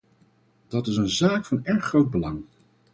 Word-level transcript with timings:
Dat 0.67 0.87
is 0.87 0.95
een 0.97 1.09
zaak 1.09 1.45
van 1.45 1.65
erg 1.65 1.83
groot 1.85 2.11
belang. 2.11 2.43